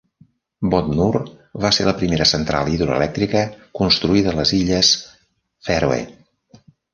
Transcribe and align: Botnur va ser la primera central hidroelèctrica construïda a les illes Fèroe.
Botnur 0.69 1.17
va 1.65 1.69
ser 1.77 1.85
la 1.87 1.93
primera 1.99 2.27
central 2.29 2.71
hidroelèctrica 2.77 3.43
construïda 3.81 4.33
a 4.33 4.35
les 4.41 4.55
illes 4.63 4.91
Fèroe. 5.69 6.01